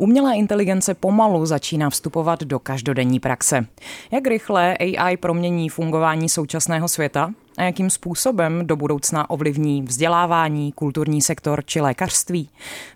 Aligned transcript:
Umělá 0.00 0.32
inteligence 0.32 0.94
pomalu 0.94 1.46
začíná 1.46 1.90
vstupovat 1.90 2.42
do 2.42 2.58
každodenní 2.58 3.20
praxe. 3.20 3.66
Jak 4.10 4.26
rychle 4.26 4.76
AI 4.76 5.16
promění 5.16 5.68
fungování 5.68 6.28
současného 6.28 6.88
světa? 6.88 7.32
A 7.56 7.62
jakým 7.62 7.90
způsobem 7.90 8.66
do 8.66 8.76
budoucna 8.76 9.30
ovlivní 9.30 9.82
vzdělávání, 9.82 10.72
kulturní 10.72 11.22
sektor 11.22 11.62
či 11.64 11.80
lékařství. 11.80 12.48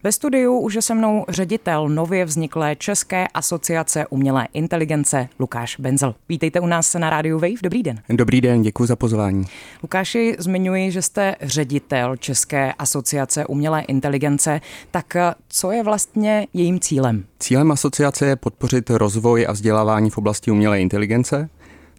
Ve 0.03 0.13
studiu 0.13 0.59
už 0.59 0.75
je 0.75 0.83
se 0.83 0.95
mnou 0.95 1.25
ředitel 1.29 1.89
nově 1.89 2.25
vzniklé 2.25 2.77
České 2.77 3.29
asociace 3.29 4.07
umělé 4.07 4.49
inteligence 4.53 5.29
Lukáš 5.39 5.77
Benzel. 5.81 6.15
Vítejte 6.29 6.61
u 6.61 6.67
nás 6.67 6.95
na 6.95 7.11
rádiu 7.11 7.39
Wave. 7.39 7.55
Dobrý 7.63 7.83
den. 7.83 7.99
Dobrý 8.09 8.41
den, 8.41 8.63
děkuji 8.63 8.87
za 8.87 8.97
pozvání. 8.97 9.45
Lukáši, 9.83 10.37
zmiňuji, 10.39 10.91
že 10.91 11.03
jste 11.03 11.35
ředitel 11.43 12.17
České 12.17 12.73
asociace 12.73 13.47
umělé 13.47 13.81
inteligence. 13.81 14.61
Tak 14.91 15.17
co 15.49 15.73
je 15.73 15.83
vlastně 15.83 16.47
jejím 16.55 16.81
cílem? 16.81 17.25
Cílem 17.39 17.73
asociace 17.73 18.27
je 18.27 18.37
podpořit 18.37 18.91
rozvoj 18.91 19.47
a 19.49 19.53
vzdělávání 19.53 20.11
v 20.11 20.19
oblasti 20.19 20.51
umělé 20.51 20.81
inteligence 20.81 21.49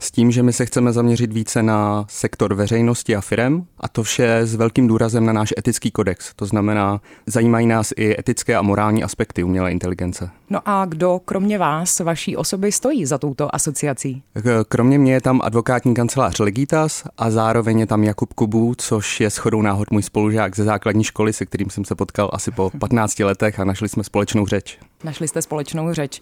s 0.02 0.12
tím, 0.12 0.32
že 0.32 0.44
my 0.44 0.54
se 0.54 0.66
chceme 0.66 0.94
zaměřit 0.94 1.34
více 1.34 1.64
na 1.64 2.06
sektor 2.10 2.54
veřejnosti 2.54 3.16
a 3.16 3.22
firem 3.22 3.66
a 3.80 3.88
to 3.88 4.04
vše 4.04 4.40
s 4.44 4.56
velkým 4.56 4.88
důrazem 4.88 5.26
na 5.26 5.34
náš 5.34 5.54
etický 5.58 5.92
kodex. 5.92 6.34
To 6.36 6.46
znamená, 6.46 7.02
zajímají 7.28 7.68
nás 7.68 7.94
i 7.96 8.16
etické 8.20 8.56
a 8.56 8.62
morální 8.62 9.04
aspekty 9.04 9.44
umělé 9.44 9.72
inteligence. 9.72 10.30
No 10.50 10.60
a 10.66 10.86
kdo 10.86 11.22
kromě 11.26 11.58
vás, 11.58 12.00
vaší 12.00 12.38
osoby, 12.38 12.72
stojí 12.72 13.06
za 13.06 13.18
touto 13.18 13.56
asociací? 13.56 14.24
Kromě 14.68 15.00
mě 15.00 15.14
je 15.14 15.22
tam 15.22 15.42
advokátní 15.44 15.94
kancelář 15.94 16.40
Legitas 16.40 17.04
a 17.18 17.32
zároveň 17.32 17.80
je 17.80 17.86
tam 17.86 18.04
Jakub 18.04 18.34
Kubu, 18.34 18.74
což 18.78 19.22
je 19.22 19.30
shodou 19.30 19.62
náhod 19.62 19.92
můj 19.92 20.04
spolužák 20.04 20.56
ze 20.56 20.64
základní 20.64 21.04
školy, 21.04 21.34
se 21.34 21.46
kterým 21.46 21.70
jsem 21.70 21.86
se 21.86 21.96
potkal 21.96 22.30
asi 22.34 22.52
po 22.52 22.72
15 22.80 23.20
letech 23.20 23.60
a 23.60 23.64
našli 23.64 23.90
jsme 23.90 24.04
společnou 24.04 24.46
řeč. 24.46 24.80
Našli 25.04 25.28
jste 25.28 25.42
společnou 25.42 25.94
řeč. 25.94 26.22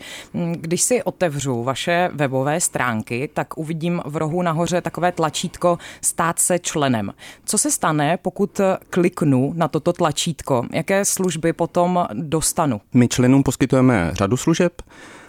Když 0.51 0.81
si 0.81 1.03
otevřu 1.03 1.63
vaše 1.63 2.09
webové 2.13 2.61
stránky, 2.61 3.29
tak 3.33 3.57
uvidím 3.57 4.01
v 4.05 4.17
rohu 4.17 4.41
nahoře 4.41 4.81
takové 4.81 5.11
tlačítko 5.11 5.77
stát 6.01 6.39
se 6.39 6.59
členem. 6.59 7.13
Co 7.45 7.57
se 7.57 7.71
stane, 7.71 8.17
pokud 8.17 8.61
kliknu 8.89 9.53
na 9.55 9.67
toto 9.67 9.93
tlačítko? 9.93 10.65
Jaké 10.73 11.05
služby 11.05 11.53
potom 11.53 12.07
dostanu? 12.13 12.81
My 12.93 13.07
členům 13.07 13.43
poskytujeme 13.43 14.11
řadu 14.13 14.37
služeb. 14.37 14.81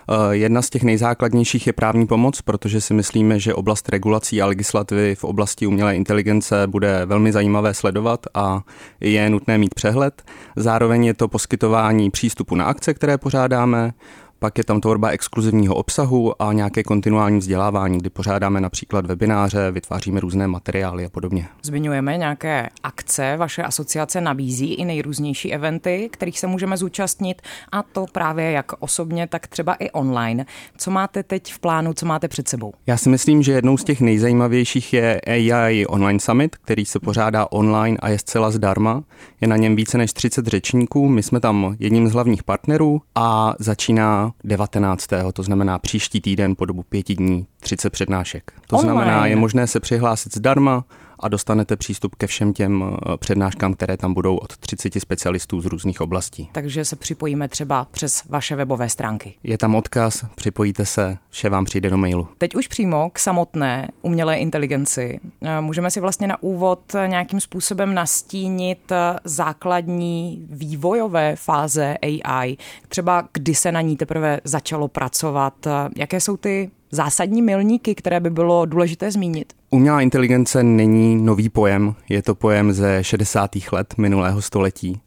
Eh, 0.09 0.37
jedna 0.37 0.63
z 0.63 0.71
těch 0.71 0.83
nejzákladnějších 0.83 1.67
je 1.67 1.73
právní 1.73 2.07
pomoc, 2.07 2.41
protože 2.41 2.81
si 2.81 2.95
myslíme, 2.95 3.39
že 3.39 3.55
oblast 3.55 3.89
regulací 3.89 4.43
a 4.43 4.47
legislativy 4.47 5.15
v 5.15 5.25
oblasti 5.25 5.67
umělé 5.67 5.97
inteligence 5.97 6.67
bude 6.67 7.07
velmi 7.07 7.33
zajímavé 7.33 7.75
sledovat 7.75 8.27
a 8.35 8.63
je 9.01 9.31
nutné 9.31 9.59
mít 9.59 9.75
přehled. 9.75 10.23
Zároveň 10.57 11.05
je 11.05 11.15
to 11.15 11.29
poskytování 11.29 12.11
přístupu 12.11 12.55
na 12.55 12.65
akce, 12.65 12.95
které 12.95 13.19
pořádáme, 13.19 13.93
pak 14.41 14.59
je 14.59 14.65
tam 14.65 14.81
tvorba 14.81 15.09
exkluzivního 15.09 15.75
obsahu 15.75 16.43
a 16.43 16.53
nějaké 16.53 16.83
kontinuální 16.83 17.39
vzdělávání, 17.39 17.99
kdy 17.99 18.11
pořádáme 18.11 18.61
například 18.61 19.07
webináře, 19.07 19.71
vytváříme 19.71 20.21
různé 20.21 20.49
materiály 20.49 21.05
a 21.05 21.09
podobně. 21.09 21.49
Zmiňujeme 21.63 22.17
nějaké 22.17 22.69
akce, 22.83 23.37
vaše 23.37 23.63
asociace 23.63 24.21
nabízí 24.21 24.75
i 24.75 24.85
nejrůznější 24.85 25.53
eventy, 25.53 26.09
kterých 26.13 26.39
se 26.39 26.47
můžeme 26.47 26.77
zúčastnit 26.77 27.43
a 27.73 27.83
to 27.83 28.07
právě 28.13 28.51
jak 28.51 28.73
osobně, 28.79 29.27
tak 29.27 29.47
třeba 29.47 29.75
i 29.75 29.91
online. 29.91 30.47
Co 30.77 30.91
máte 30.91 31.23
teď 31.23 31.53
v 31.53 31.59
plánu, 31.59 31.95
co 31.95 32.07
máte 32.07 32.29
před 32.29 32.49
sebou? 32.49 32.73
Já 32.87 32.97
si 32.97 33.09
myslím, 33.09 33.43
že 33.43 33.53
jednou 33.53 33.77
z 33.77 33.85
těch 33.85 34.01
nejzajímavějších 34.01 34.93
je 34.93 35.21
AI 35.21 35.87
Online 35.87 36.21
Summit, 36.21 36.57
který 36.57 36.85
se 36.85 37.01
pořádá 37.01 37.47
online 37.51 37.97
a 38.01 38.09
je 38.09 38.19
zcela 38.19 38.51
zdarma. 38.51 39.03
Je 39.41 39.49
na 39.49 39.57
něm 39.57 39.77
více 39.77 39.99
než 39.99 40.13
30 40.13 40.47
řečníků, 40.47 41.09
my 41.09 41.23
jsme 41.23 41.41
tam 41.41 41.77
jedním 41.79 42.09
z 42.09 42.13
hlavních 42.13 42.43
partnerů 42.43 43.03
a 43.15 43.55
začíná 43.59 44.30
19. 44.45 45.09
To 45.33 45.43
znamená 45.43 45.79
příští 45.79 46.21
týden 46.21 46.57
po 46.57 46.65
dobu 46.65 46.83
pěti 46.83 47.15
dní 47.15 47.47
30 47.61 47.91
přednášek. 47.91 48.53
To 48.67 48.77
Online. 48.77 48.93
znamená, 48.93 49.27
je 49.27 49.37
možné 49.37 49.67
se 49.67 49.81
přihlásit 49.81 50.37
zdarma 50.37 50.85
a 51.21 51.29
dostanete 51.29 51.77
přístup 51.77 52.15
ke 52.15 52.27
všem 52.27 52.53
těm 52.53 52.85
eh, 52.85 53.17
přednáškám, 53.17 53.75
které 53.75 53.97
tam 53.97 54.15
budou 54.15 54.37
od 54.37 54.57
30 54.57 55.01
specialistů 55.01 55.61
z 55.61 55.67
různých 55.67 56.01
oblastí. 56.01 56.49
Takže 56.53 56.85
se 56.85 56.97
připojíme 56.97 57.49
třeba 57.49 57.85
přes 57.91 58.23
vaše 58.29 58.57
webové 58.57 58.89
stránky. 58.89 59.35
Je 59.43 59.59
tam 59.59 59.75
odkaz, 59.75 60.25
připojíte 60.35 60.87
se, 60.87 61.19
vše 61.31 61.49
vám 61.49 61.65
přijde 61.65 61.91
do 61.91 61.97
mailu. 61.97 62.29
Teď 62.39 62.55
už 62.55 62.69
přímo 62.69 63.11
k 63.11 63.19
samotné 63.19 63.89
umělé 64.03 64.37
inteligenci. 64.37 65.21
Eh, 65.43 65.61
můžeme 65.61 65.91
si 65.91 66.01
vlastně 66.01 66.27
na 66.27 66.43
úvod 66.43 66.81
nějakým 67.07 67.41
způsobem 67.41 67.95
nastínit 67.95 68.93
eh, 68.93 69.17
základní 69.25 70.47
vývojové 70.51 71.37
fáze 71.37 71.97
AI, 72.03 72.57
třeba 72.89 73.29
kdy 73.33 73.55
se 73.55 73.73
na 73.73 73.81
ní 73.81 73.97
teprve 73.97 74.41
začalo 74.45 74.89
pracovat, 74.89 75.67
jaké 75.97 76.21
jsou 76.21 76.37
ty 76.37 76.71
zásadní 76.91 77.43
milníky, 77.43 77.95
které 77.95 78.21
by 78.21 78.31
bylo 78.31 78.67
důležité 78.67 79.11
zmínit? 79.11 79.53
Umělá 79.71 80.01
inteligence 80.01 80.63
není 80.63 81.17
nový 81.17 81.49
pojem, 81.49 81.95
je 82.09 82.23
to 82.23 82.35
pojem 82.35 82.73
ze 82.73 83.05
60. 83.05 83.51
let 83.73 83.95
minulého 83.99 84.43
století. 84.43 85.01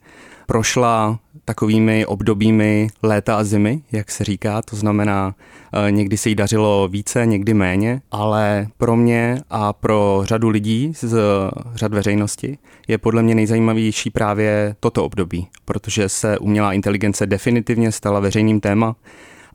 Prošla 0.47 1.19
takovými 1.45 2.05
obdobími 2.05 2.87
léta 3.03 3.37
a 3.37 3.43
zimy, 3.43 3.81
jak 3.91 4.11
se 4.11 4.23
říká, 4.23 4.61
to 4.61 4.75
znamená, 4.75 5.35
eh, 5.87 5.91
někdy 5.91 6.17
se 6.17 6.29
jí 6.29 6.35
dařilo 6.35 6.87
více, 6.87 7.25
někdy 7.25 7.53
méně, 7.53 8.01
ale 8.11 8.67
pro 8.77 8.95
mě 8.95 9.41
a 9.49 9.73
pro 9.73 10.21
řadu 10.23 10.49
lidí 10.49 10.93
z 10.95 11.15
řad 11.75 11.93
veřejnosti 11.93 12.57
je 12.87 12.97
podle 12.97 13.23
mě 13.23 13.35
nejzajímavější 13.35 14.09
právě 14.09 14.75
toto 14.79 15.05
období, 15.05 15.47
protože 15.65 16.09
se 16.09 16.39
umělá 16.39 16.73
inteligence 16.73 17.25
definitivně 17.25 17.91
stala 17.91 18.19
veřejným 18.19 18.59
téma 18.59 18.95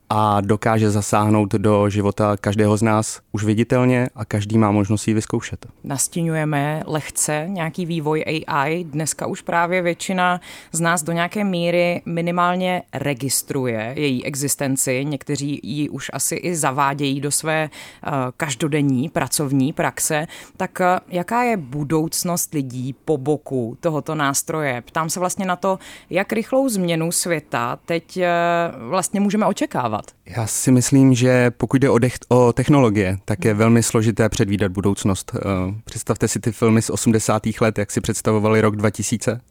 a 0.09 0.41
dokáže 0.41 0.91
zasáhnout 0.91 1.53
do 1.53 1.89
života 1.89 2.37
každého 2.37 2.77
z 2.77 2.81
nás 2.81 3.21
už 3.31 3.43
viditelně 3.43 4.07
a 4.15 4.25
každý 4.25 4.57
má 4.57 4.71
možnost 4.71 5.07
ji 5.07 5.13
vyzkoušet. 5.13 5.65
Nastěňujeme 5.83 6.83
lehce 6.85 7.45
nějaký 7.47 7.85
vývoj 7.85 8.23
AI. 8.47 8.83
Dneska 8.83 9.27
už 9.27 9.41
právě 9.41 9.81
většina 9.81 10.41
z 10.71 10.79
nás 10.79 11.03
do 11.03 11.11
nějaké 11.11 11.43
míry 11.43 12.01
minimálně 12.05 12.81
registruje 12.93 13.93
její 13.97 14.25
existenci. 14.25 15.05
Někteří 15.05 15.59
ji 15.63 15.89
už 15.89 16.11
asi 16.13 16.35
i 16.35 16.55
zavádějí 16.55 17.21
do 17.21 17.31
své 17.31 17.69
uh, 17.69 18.13
každodenní 18.37 19.09
pracovní 19.09 19.73
praxe. 19.73 20.27
Tak 20.57 20.79
uh, 20.79 20.85
jaká 21.07 21.43
je 21.43 21.57
budoucnost 21.57 22.53
lidí 22.53 22.95
po 23.05 23.17
boku 23.17 23.77
tohoto 23.79 24.15
nástroje? 24.15 24.81
Ptám 24.81 25.09
se 25.09 25.19
vlastně 25.19 25.45
na 25.45 25.55
to, 25.55 25.79
jak 26.09 26.33
rychlou 26.33 26.69
změnu 26.69 27.11
světa 27.11 27.79
teď 27.85 28.17
uh, 28.17 28.89
vlastně 28.89 29.19
můžeme 29.19 29.45
očekávat 29.45 29.98
dělat? 29.99 30.37
Já 30.37 30.47
si 30.47 30.71
myslím, 30.71 31.13
že 31.13 31.51
pokud 31.51 31.77
jde 31.81 31.89
o, 31.89 31.97
dech, 31.97 32.13
o 32.27 32.53
technologie, 32.53 33.17
tak 33.25 33.45
je 33.45 33.53
velmi 33.53 33.83
složité 33.83 34.29
předvídat 34.29 34.71
budoucnost. 34.71 35.31
Uh, 35.33 35.73
představte 35.85 36.27
si 36.27 36.39
ty 36.39 36.51
filmy 36.51 36.81
z 36.81 36.89
80. 36.89 37.43
let, 37.61 37.77
jak 37.77 37.91
si 37.91 38.01
představovali 38.01 38.61
rok 38.61 38.75
2000. 38.75 39.41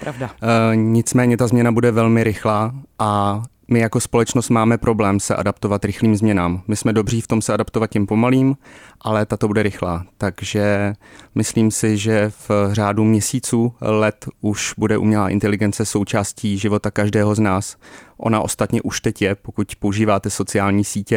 Pravda. 0.00 0.30
Uh, 0.42 0.76
nicméně 0.76 1.36
ta 1.36 1.46
změna 1.46 1.72
bude 1.72 1.90
velmi 1.90 2.24
rychlá 2.24 2.74
a 2.98 3.42
my 3.68 3.80
jako 3.80 4.00
společnost 4.00 4.48
máme 4.48 4.78
problém 4.78 5.20
se 5.20 5.36
adaptovat 5.36 5.84
rychlým 5.84 6.16
změnám. 6.16 6.62
My 6.68 6.76
jsme 6.76 6.92
dobří 6.92 7.20
v 7.20 7.26
tom 7.26 7.42
se 7.42 7.54
adaptovat 7.54 7.90
tím 7.90 8.06
pomalým, 8.06 8.56
ale 9.00 9.26
tato 9.26 9.48
bude 9.48 9.62
rychlá. 9.62 10.04
Takže 10.18 10.94
myslím 11.34 11.70
si, 11.70 11.96
že 11.96 12.30
v 12.30 12.50
řádu 12.72 13.04
měsíců, 13.04 13.74
let 13.80 14.26
už 14.40 14.74
bude 14.78 14.98
umělá 14.98 15.28
inteligence 15.28 15.84
součástí 15.84 16.58
života 16.58 16.90
každého 16.90 17.34
z 17.34 17.38
nás. 17.38 17.76
Ona 18.16 18.40
ostatně 18.40 18.82
už 18.82 19.00
teď 19.00 19.22
je, 19.22 19.34
pokud 19.34 19.76
používáte 19.76 20.30
sociální 20.30 20.84
sítě, 20.84 21.16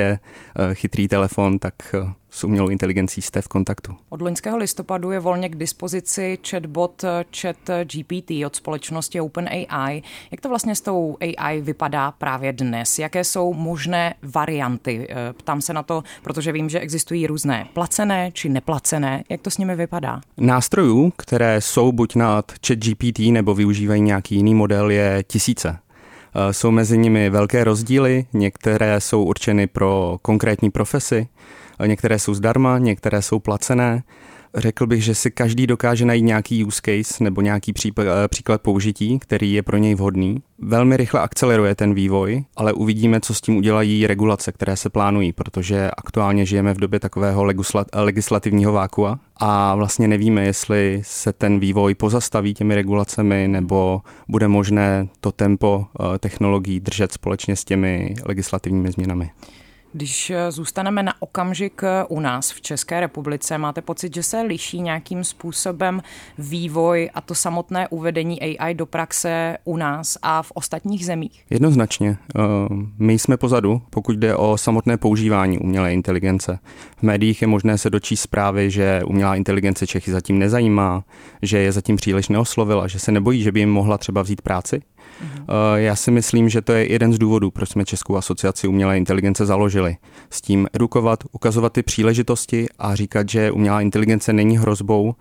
eh, 0.55 0.75
chytrý 0.75 1.07
telefon, 1.07 1.59
tak 1.59 1.73
eh, 1.93 2.13
s 2.29 2.43
umělou 2.43 2.69
inteligencí 2.69 3.21
jste 3.21 3.41
v 3.41 3.47
kontaktu. 3.47 3.95
Od 4.09 4.21
loňského 4.21 4.57
listopadu 4.57 5.11
je 5.11 5.19
volně 5.19 5.49
k 5.49 5.55
dispozici 5.55 6.37
chatbot 6.49 7.03
eh, 7.03 7.25
Chat 7.41 7.57
GPT 7.83 8.31
od 8.45 8.55
společnosti 8.55 9.21
OpenAI. 9.21 10.01
Jak 10.31 10.41
to 10.41 10.49
vlastně 10.49 10.75
s 10.75 10.81
tou 10.81 11.17
AI 11.21 11.61
vypadá 11.61 12.11
právě 12.11 12.53
dnes? 12.53 12.99
Jaké 12.99 13.23
jsou 13.23 13.53
možné 13.53 14.13
varianty? 14.23 15.07
Ptám 15.37 15.61
se 15.61 15.73
na 15.73 15.83
to, 15.83 16.03
protože 16.23 16.51
vím, 16.51 16.69
že 16.69 16.79
existují 16.79 17.27
různé 17.27 17.67
placené 17.73 18.31
či 18.31 18.49
neplacené. 18.49 19.23
Jak 19.29 19.41
to 19.41 19.51
s 19.51 19.57
nimi 19.57 19.75
vypadá? 19.75 20.21
Nástrojů, 20.37 21.13
které 21.17 21.61
jsou 21.61 21.91
buď 21.91 22.15
nad 22.15 22.51
ChatGPT 22.67 23.19
nebo 23.19 23.55
využívají 23.55 24.01
nějaký 24.01 24.35
jiný 24.35 24.55
model, 24.55 24.89
je 24.89 25.23
tisíce. 25.27 25.79
Eh, 26.35 26.53
jsou 26.53 26.71
mezi 26.71 26.97
nimi 26.97 27.29
velké 27.29 27.63
rozdíly, 27.63 28.25
některé 28.33 29.01
jsou 29.01 29.23
určeny 29.23 29.67
pro 29.67 30.17
konkrétní 30.21 30.71
profesy, 30.71 31.27
eh, 31.27 31.68
některé 31.85 32.19
jsou 32.19 32.33
zdarma, 32.33 32.77
některé 32.77 33.21
jsou 33.21 33.39
placené. 33.39 34.03
Řekl 34.55 34.87
bych, 34.87 35.03
že 35.03 35.15
si 35.15 35.31
každý 35.31 35.67
dokáže 35.67 36.05
najít 36.05 36.25
nějaký 36.25 36.65
use 36.65 36.81
case 36.85 37.23
nebo 37.23 37.41
nějaký 37.41 37.73
eh, 37.99 38.27
příklad 38.27 38.61
použití, 38.61 39.19
který 39.19 39.53
je 39.53 39.63
pro 39.63 39.77
něj 39.77 39.95
vhodný. 39.95 40.41
Velmi 40.59 40.97
rychle 40.97 41.19
akceleruje 41.19 41.75
ten 41.75 41.93
vývoj, 41.93 42.43
ale 42.55 42.73
uvidíme, 42.73 43.19
co 43.19 43.33
s 43.33 43.41
tím 43.41 43.57
udělají 43.57 44.07
regulace, 44.07 44.51
které 44.51 44.75
se 44.75 44.89
plánují, 44.89 45.33
protože 45.33 45.91
aktuálně 45.97 46.45
žijeme 46.45 46.73
v 46.73 46.77
době 46.77 46.99
takového 46.99 47.45
legislativního 47.93 48.73
vákua 48.73 49.19
a 49.37 49.75
vlastně 49.75 50.07
nevíme, 50.07 50.45
jestli 50.45 51.01
se 51.05 51.33
ten 51.33 51.59
vývoj 51.59 51.95
pozastaví 51.95 52.53
těmi 52.53 52.75
regulacemi 52.75 53.47
nebo 53.47 54.01
bude 54.27 54.47
možné 54.47 55.07
to 55.21 55.31
tempo 55.31 55.85
eh, 55.85 56.19
technologií 56.19 56.79
držet 56.79 57.11
společně 57.11 57.55
s 57.55 57.65
těmi 57.65 58.15
legislativními 58.25 58.91
změnami. 58.91 59.31
Když 59.93 60.29
eh, 60.29 60.51
zůstaneme 60.51 61.03
na 61.03 61.13
okamžik 61.19 61.81
eh, 61.83 62.05
u 62.09 62.19
nás 62.19 62.51
v 62.51 62.61
České 62.61 62.99
republice, 62.99 63.57
máte 63.57 63.81
pocit, 63.81 64.15
že 64.15 64.23
se 64.23 64.41
liší 64.41 64.81
nějakým 64.81 65.23
způsobem 65.23 66.01
vývoj 66.37 67.09
a 67.13 67.21
to 67.21 67.35
samotné 67.35 67.87
uvedení 67.87 68.41
AI 68.41 68.73
do 68.73 68.85
praxe 68.85 69.57
u 69.63 69.77
nás 69.77 70.17
a 70.21 70.41
v 70.41 70.51
ostatních 70.53 71.05
zemích? 71.05 71.45
Jednoznačně. 71.49 72.17
Eh, 72.35 72.39
my 72.99 73.19
jsme 73.19 73.37
pozadu, 73.37 73.81
pokud 73.89 74.15
jde 74.15 74.35
o 74.35 74.57
samotné 74.57 74.97
používání 74.97 75.59
umělé 75.59 75.93
inteligence. 75.93 76.59
V 76.97 77.03
médiích 77.03 77.41
je 77.41 77.47
možné 77.47 77.77
se 77.77 77.89
dočíst 77.89 78.21
zprávy, 78.21 78.71
že 78.71 79.01
umělá 79.05 79.35
inteligence 79.35 79.87
Čechy 79.87 80.11
zatím 80.11 80.39
nezajímá, 80.39 81.03
že 81.41 81.57
je 81.57 81.71
zatím 81.71 81.95
příliš 81.95 82.29
neoslovila, 82.29 82.87
že 82.87 82.99
se 82.99 83.11
nebojí, 83.11 83.43
že 83.43 83.51
by 83.51 83.59
jim 83.59 83.71
mohla 83.71 83.97
třeba 83.97 84.21
vzít 84.21 84.41
práci. 84.41 84.81
Mhm. 85.21 85.45
Já 85.75 85.95
si 85.95 86.11
myslím, 86.11 86.49
že 86.49 86.61
to 86.61 86.71
je 86.71 86.91
jeden 86.91 87.13
z 87.13 87.17
důvodů, 87.17 87.51
proč 87.51 87.69
jsme 87.69 87.85
Českou 87.85 88.15
asociaci 88.15 88.67
umělé 88.67 88.97
inteligence 88.97 89.45
založili. 89.45 89.97
S 90.29 90.41
tím 90.41 90.67
edukovat, 90.73 91.23
ukazovat 91.31 91.73
ty 91.73 91.83
příležitosti 91.83 92.67
a 92.79 92.95
říkat, 92.95 93.29
že 93.29 93.51
umělá 93.51 93.81
inteligence 93.81 94.33
není 94.33 94.57
hrozbou, 94.57 95.15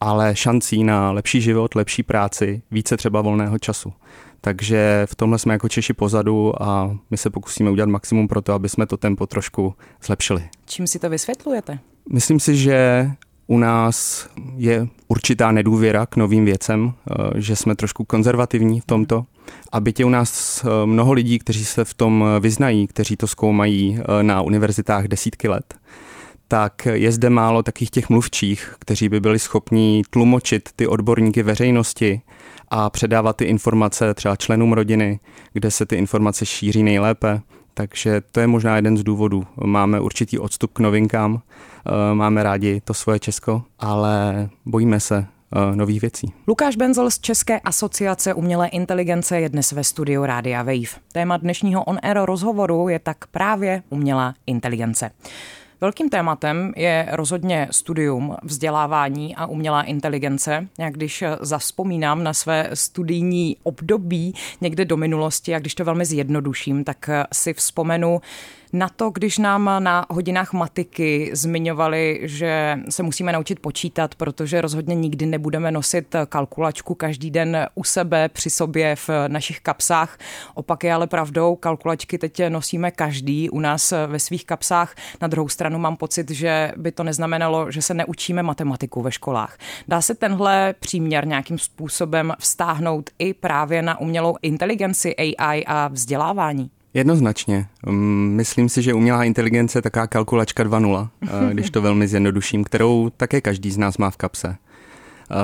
ale 0.00 0.36
šancí 0.36 0.84
na 0.84 1.10
lepší 1.10 1.40
život, 1.40 1.74
lepší 1.74 2.02
práci, 2.02 2.62
více 2.70 2.96
třeba 2.96 3.20
volného 3.20 3.58
času. 3.58 3.92
Takže 4.40 5.06
v 5.06 5.14
tomhle 5.14 5.38
jsme 5.38 5.54
jako 5.54 5.68
Češi 5.68 5.92
pozadu 5.92 6.62
a 6.62 6.96
my 7.10 7.16
se 7.16 7.30
pokusíme 7.30 7.70
udělat 7.70 7.90
maximum 7.90 8.28
pro 8.28 8.42
to, 8.42 8.52
aby 8.52 8.68
jsme 8.68 8.86
to 8.86 8.96
tempo 8.96 9.26
trošku 9.26 9.74
zlepšili. 10.04 10.42
Čím 10.66 10.86
si 10.86 10.98
to 10.98 11.10
vysvětlujete? 11.10 11.78
Myslím 12.12 12.40
si, 12.40 12.56
že 12.56 13.10
u 13.46 13.58
nás 13.58 14.28
je 14.56 14.88
určitá 15.08 15.52
nedůvěra 15.52 16.06
k 16.06 16.16
novým 16.16 16.44
věcem, 16.44 16.92
eh, 17.10 17.40
že 17.40 17.56
jsme 17.56 17.76
trošku 17.76 18.04
konzervativní 18.04 18.80
v 18.80 18.84
tomto. 18.84 19.24
A 19.72 19.80
byť 19.80 20.00
je 20.00 20.04
u 20.06 20.08
nás 20.08 20.64
eh, 20.64 20.86
mnoho 20.86 21.12
lidí, 21.12 21.38
kteří 21.38 21.64
se 21.64 21.84
v 21.84 21.94
tom 21.94 22.24
vyznají, 22.40 22.86
kteří 22.86 23.16
to 23.16 23.26
zkoumají 23.26 23.98
eh, 23.98 24.22
na 24.22 24.42
univerzitách 24.42 25.04
desítky 25.04 25.48
let, 25.48 25.74
tak 26.48 26.86
je 26.92 27.12
zde 27.12 27.30
málo 27.30 27.62
takových 27.62 27.90
těch 27.90 28.10
mluvčích, 28.10 28.74
kteří 28.78 29.08
by 29.08 29.20
byli 29.20 29.38
schopni 29.38 30.02
tlumočit 30.10 30.68
ty 30.76 30.86
odborníky 30.86 31.42
veřejnosti 31.42 32.20
a 32.68 32.90
předávat 32.90 33.36
ty 33.36 33.44
informace 33.44 34.14
třeba 34.14 34.36
členům 34.36 34.72
rodiny, 34.72 35.20
kde 35.52 35.70
se 35.70 35.86
ty 35.86 35.96
informace 35.96 36.46
šíří 36.46 36.82
nejlépe. 36.82 37.40
Takže 37.74 38.22
to 38.32 38.40
je 38.40 38.46
možná 38.46 38.76
jeden 38.76 38.96
z 38.96 39.02
důvodů. 39.02 39.46
Máme 39.64 40.00
určitý 40.00 40.38
odstup 40.38 40.72
k 40.72 40.78
novinkám, 40.78 41.40
eh, 41.40 42.14
máme 42.14 42.42
rádi 42.42 42.80
to 42.80 42.94
svoje 42.94 43.18
Česko, 43.18 43.62
ale 43.78 44.48
bojíme 44.66 45.00
se 45.00 45.16
eh, 45.18 45.41
nových 45.74 46.00
věcí. 46.00 46.32
Lukáš 46.48 46.76
Benzel 46.76 47.10
z 47.10 47.18
České 47.18 47.60
asociace 47.60 48.34
umělé 48.34 48.68
inteligence 48.68 49.40
je 49.40 49.48
dnes 49.48 49.72
ve 49.72 49.84
studiu 49.84 50.24
Rádia 50.24 50.62
Wave. 50.62 51.00
Téma 51.12 51.36
dnešního 51.36 51.84
on-air 51.84 52.18
rozhovoru 52.24 52.88
je 52.88 52.98
tak 52.98 53.26
právě 53.26 53.82
umělá 53.90 54.34
inteligence. 54.46 55.10
Velkým 55.80 56.08
tématem 56.08 56.72
je 56.76 57.08
rozhodně 57.12 57.68
studium, 57.70 58.36
vzdělávání 58.42 59.36
a 59.36 59.46
umělá 59.46 59.82
inteligence. 59.82 60.68
Já 60.78 60.90
když 60.90 61.24
zavzpomínám 61.40 62.22
na 62.24 62.32
své 62.32 62.70
studijní 62.74 63.56
období 63.62 64.34
někde 64.60 64.84
do 64.84 64.96
minulosti 64.96 65.54
a 65.54 65.58
když 65.58 65.74
to 65.74 65.84
velmi 65.84 66.04
zjednoduším, 66.04 66.84
tak 66.84 67.10
si 67.32 67.54
vzpomenu 67.54 68.20
na 68.72 68.88
to, 68.88 69.10
když 69.10 69.38
nám 69.38 69.70
na 69.78 70.06
hodinách 70.10 70.52
matiky 70.52 71.30
zmiňovali, 71.32 72.20
že 72.22 72.78
se 72.88 73.02
musíme 73.02 73.32
naučit 73.32 73.60
počítat, 73.60 74.14
protože 74.14 74.60
rozhodně 74.60 74.94
nikdy 74.94 75.26
nebudeme 75.26 75.70
nosit 75.70 76.16
kalkulačku 76.28 76.94
každý 76.94 77.30
den 77.30 77.66
u 77.74 77.84
sebe, 77.84 78.28
při 78.28 78.50
sobě 78.50 78.96
v 78.96 79.10
našich 79.28 79.60
kapsách. 79.60 80.18
Opak 80.54 80.84
je 80.84 80.94
ale 80.94 81.06
pravdou, 81.06 81.56
kalkulačky 81.56 82.18
teď 82.18 82.42
nosíme 82.48 82.90
každý 82.90 83.50
u 83.50 83.60
nás 83.60 83.92
ve 84.06 84.18
svých 84.18 84.46
kapsách. 84.46 84.94
Na 85.20 85.28
druhou 85.28 85.48
stranu 85.48 85.78
mám 85.78 85.96
pocit, 85.96 86.30
že 86.30 86.72
by 86.76 86.92
to 86.92 87.04
neznamenalo, 87.04 87.70
že 87.70 87.82
se 87.82 87.94
neučíme 87.94 88.42
matematiku 88.42 89.02
ve 89.02 89.12
školách. 89.12 89.58
Dá 89.88 90.00
se 90.00 90.14
tenhle 90.14 90.74
příměr 90.80 91.26
nějakým 91.26 91.58
způsobem 91.58 92.32
vztáhnout 92.38 93.10
i 93.18 93.34
právě 93.34 93.82
na 93.82 94.00
umělou 94.00 94.36
inteligenci 94.42 95.16
AI 95.16 95.64
a 95.66 95.88
vzdělávání? 95.88 96.70
Jednoznačně. 96.94 97.66
Mm, 97.86 98.32
myslím 98.36 98.68
si, 98.68 98.82
že 98.82 98.94
umělá 98.94 99.24
inteligence 99.24 99.78
je 99.78 99.82
taká 99.82 100.06
kalkulačka 100.06 100.64
2.0, 100.64 101.08
eh, 101.22 101.28
když 101.54 101.70
to 101.70 101.82
velmi 101.82 102.08
zjednoduším, 102.08 102.64
kterou 102.64 103.10
také 103.16 103.40
každý 103.40 103.70
z 103.70 103.78
nás 103.78 103.98
má 103.98 104.10
v 104.10 104.16
kapse. 104.16 104.48
Eh, 104.48 105.34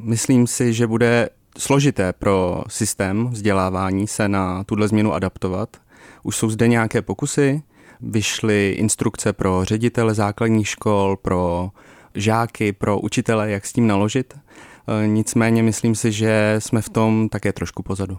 myslím 0.00 0.46
si, 0.46 0.72
že 0.72 0.86
bude 0.86 1.28
složité 1.58 2.12
pro 2.12 2.62
systém 2.68 3.26
vzdělávání 3.26 4.06
se 4.06 4.28
na 4.28 4.64
tuhle 4.64 4.88
změnu 4.88 5.14
adaptovat. 5.14 5.76
Už 6.22 6.36
jsou 6.36 6.50
zde 6.50 6.68
nějaké 6.68 7.02
pokusy, 7.02 7.62
vyšly 8.00 8.70
instrukce 8.78 9.32
pro 9.32 9.64
ředitele 9.64 10.14
základních 10.14 10.68
škol, 10.68 11.16
pro 11.16 11.70
žáky, 12.14 12.72
pro 12.72 13.00
učitele, 13.00 13.50
jak 13.50 13.66
s 13.66 13.72
tím 13.72 13.86
naložit. 13.86 14.34
Eh, 14.36 15.06
nicméně 15.06 15.62
myslím 15.62 15.94
si, 15.94 16.12
že 16.12 16.56
jsme 16.58 16.82
v 16.82 16.88
tom 16.88 17.28
také 17.28 17.52
trošku 17.52 17.82
pozadu. 17.82 18.18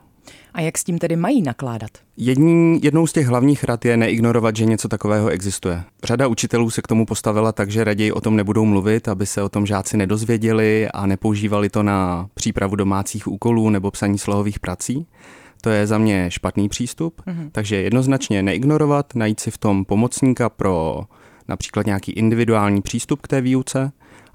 A 0.54 0.62
jak 0.62 0.78
s 0.78 0.84
tím 0.84 1.00
tedy 1.00 1.16
mají 1.16 1.42
nakládat? 1.42 1.92
Jední, 2.18 2.84
jednou 2.84 3.08
z 3.08 3.14
těch 3.14 3.28
hlavních 3.28 3.64
rad 3.64 3.86
je 3.86 3.98
neignorovat, 3.98 4.56
že 4.56 4.66
něco 4.66 4.88
takového 4.88 5.30
existuje. 5.30 5.84
Řada 6.04 6.28
učitelů 6.28 6.70
se 6.70 6.82
k 6.82 6.88
tomu 6.88 7.06
postavila 7.06 7.52
tak, 7.52 7.72
že 7.72 7.84
raději 7.84 8.12
o 8.12 8.22
tom 8.22 8.36
nebudou 8.36 8.66
mluvit, 8.66 9.08
aby 9.08 9.26
se 9.26 9.42
o 9.42 9.50
tom 9.50 9.66
žáci 9.66 9.98
nedozvěděli 9.98 10.88
a 10.94 11.06
nepoužívali 11.06 11.70
to 11.70 11.84
na 11.84 12.30
přípravu 12.34 12.76
domácích 12.76 13.28
úkolů 13.28 13.70
nebo 13.70 13.92
psaní 13.92 14.18
slohových 14.18 14.60
prací. 14.60 15.08
To 15.62 15.70
je 15.70 15.88
za 15.88 15.98
mě 15.98 16.32
špatný 16.32 16.70
přístup, 16.70 17.22
mm-hmm. 17.28 17.50
takže 17.52 17.76
jednoznačně 17.76 18.44
neignorovat, 18.44 19.16
najít 19.16 19.40
si 19.40 19.52
v 19.52 19.58
tom 19.58 19.86
pomocníka 19.86 20.50
pro 20.50 21.04
například 21.48 21.86
nějaký 21.86 22.12
individuální 22.12 22.82
přístup 22.82 23.22
k 23.22 23.28
té 23.28 23.42
výuce, 23.42 23.92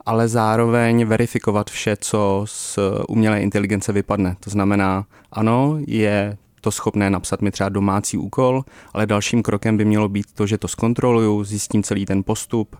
ale 0.06 0.28
zároveň 0.28 1.04
verifikovat 1.04 1.70
vše, 1.70 1.96
co 2.00 2.44
z 2.48 2.78
umělé 3.08 3.40
inteligence 3.40 3.92
vypadne. 3.92 4.36
To 4.40 4.50
znamená, 4.50 5.04
ano, 5.32 5.76
je 5.86 6.36
to 6.60 6.70
schopné 6.70 7.10
napsat 7.10 7.42
mi 7.42 7.50
třeba 7.50 7.68
domácí 7.68 8.18
úkol, 8.18 8.64
ale 8.92 9.06
dalším 9.06 9.42
krokem 9.42 9.76
by 9.76 9.84
mělo 9.84 10.08
být 10.08 10.26
to, 10.34 10.46
že 10.46 10.58
to 10.58 10.68
zkontroluju, 10.68 11.44
zjistím 11.44 11.82
celý 11.82 12.06
ten 12.06 12.22
postup 12.22 12.76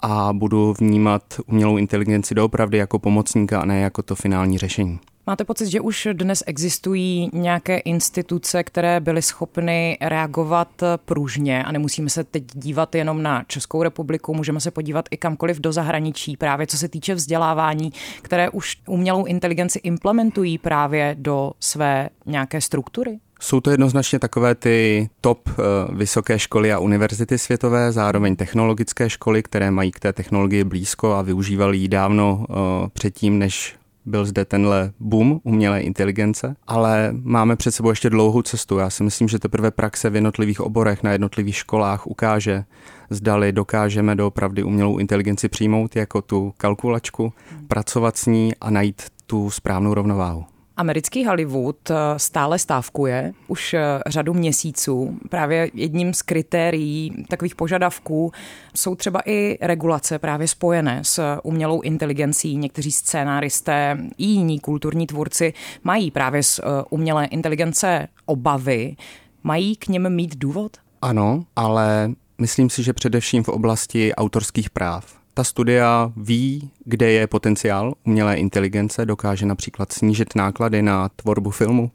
a 0.00 0.32
budu 0.32 0.74
vnímat 0.80 1.22
umělou 1.46 1.76
inteligenci 1.76 2.34
doopravdy 2.34 2.78
jako 2.78 2.98
pomocníka 2.98 3.60
a 3.60 3.64
ne 3.64 3.80
jako 3.80 4.02
to 4.02 4.14
finální 4.14 4.58
řešení. 4.58 4.98
Máte 5.30 5.44
pocit, 5.44 5.70
že 5.70 5.80
už 5.80 6.08
dnes 6.12 6.42
existují 6.46 7.30
nějaké 7.32 7.78
instituce, 7.78 8.64
které 8.64 9.00
byly 9.00 9.22
schopny 9.22 9.98
reagovat 10.00 10.68
pružně 11.04 11.64
a 11.64 11.72
nemusíme 11.72 12.10
se 12.10 12.24
teď 12.24 12.44
dívat 12.54 12.94
jenom 12.94 13.22
na 13.22 13.44
Českou 13.46 13.82
republiku, 13.82 14.34
můžeme 14.34 14.60
se 14.60 14.70
podívat 14.70 15.04
i 15.10 15.16
kamkoliv 15.16 15.60
do 15.60 15.72
zahraničí, 15.72 16.36
právě 16.36 16.66
co 16.66 16.78
se 16.78 16.88
týče 16.88 17.14
vzdělávání, 17.14 17.92
které 18.22 18.50
už 18.50 18.76
umělou 18.88 19.24
inteligenci 19.24 19.78
implementují 19.78 20.58
právě 20.58 21.16
do 21.18 21.52
své 21.60 22.08
nějaké 22.26 22.60
struktury? 22.60 23.18
Jsou 23.40 23.60
to 23.60 23.70
jednoznačně 23.70 24.18
takové 24.18 24.54
ty 24.54 25.08
top 25.20 25.48
uh, 25.48 25.54
vysoké 25.96 26.38
školy 26.38 26.72
a 26.72 26.78
univerzity 26.78 27.38
světové, 27.38 27.92
zároveň 27.92 28.36
technologické 28.36 29.10
školy, 29.10 29.42
které 29.42 29.70
mají 29.70 29.90
k 29.90 30.00
té 30.00 30.12
technologii 30.12 30.64
blízko 30.64 31.12
a 31.12 31.22
využívali 31.22 31.76
ji 31.76 31.88
dávno 31.88 32.46
uh, 32.48 32.56
předtím, 32.92 33.38
než 33.38 33.79
byl 34.06 34.24
zde 34.24 34.44
tenhle 34.44 34.92
boom 35.00 35.40
umělé 35.42 35.80
inteligence, 35.80 36.56
ale 36.66 37.10
máme 37.12 37.56
před 37.56 37.70
sebou 37.70 37.90
ještě 37.90 38.10
dlouhou 38.10 38.42
cestu. 38.42 38.78
Já 38.78 38.90
si 38.90 39.02
myslím, 39.02 39.28
že 39.28 39.38
teprve 39.38 39.70
praxe 39.70 40.10
v 40.10 40.14
jednotlivých 40.14 40.60
oborech 40.60 41.02
na 41.02 41.12
jednotlivých 41.12 41.56
školách 41.56 42.06
ukáže, 42.06 42.64
zdali 43.10 43.52
dokážeme 43.52 44.16
doopravdy 44.16 44.62
umělou 44.62 44.98
inteligenci 44.98 45.48
přijmout 45.48 45.96
jako 45.96 46.22
tu 46.22 46.54
kalkulačku, 46.56 47.32
pracovat 47.68 48.16
s 48.16 48.26
ní 48.26 48.52
a 48.60 48.70
najít 48.70 49.02
tu 49.26 49.50
správnou 49.50 49.94
rovnováhu. 49.94 50.44
Americký 50.80 51.24
Hollywood 51.24 51.90
eh, 51.90 51.94
stále 52.16 52.58
stávkuje 52.58 53.32
už 53.48 53.74
eh, 53.74 53.80
řadu 54.06 54.34
měsíců. 54.34 55.18
Právě 55.28 55.70
jedním 55.74 56.14
z 56.14 56.22
kritérií 56.22 57.24
takových 57.28 57.54
požadavků 57.54 58.32
jsou 58.74 58.94
třeba 58.94 59.20
i 59.26 59.58
regulace 59.60 60.18
právě 60.18 60.48
spojené 60.48 61.00
s 61.02 61.36
umělou 61.42 61.80
inteligencí. 61.80 62.56
Někteří 62.56 62.92
scénáristé 62.92 63.98
i 64.18 64.24
jiní 64.24 64.60
kulturní 64.60 65.06
tvůrci 65.06 65.52
mají 65.84 66.10
právě 66.10 66.42
z 66.42 66.58
eh, 66.58 66.62
umělé 66.90 67.24
inteligence 67.24 68.08
obavy. 68.26 68.96
Mají 69.42 69.76
k 69.76 69.88
něm 69.88 70.14
mít 70.14 70.36
důvod? 70.36 70.76
Ano, 71.02 71.44
ale 71.56 72.10
myslím 72.38 72.70
si, 72.70 72.82
že 72.82 72.92
především 72.92 73.42
v 73.42 73.48
oblasti 73.48 74.14
autorských 74.14 74.70
práv 74.70 75.19
ta 75.34 75.44
studia 75.44 76.12
ví, 76.16 76.70
kde 76.84 77.10
je 77.10 77.26
potenciál 77.26 77.94
umělé 78.06 78.36
inteligence, 78.36 79.06
dokáže 79.06 79.46
například 79.46 79.92
snížit 79.92 80.34
náklady 80.34 80.82
na 80.82 81.08
tvorbu 81.08 81.50
filmu, 81.50 81.90